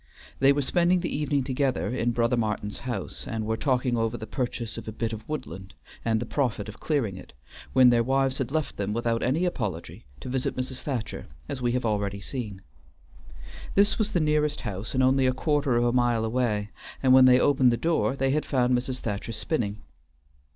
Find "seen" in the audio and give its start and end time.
12.19-12.63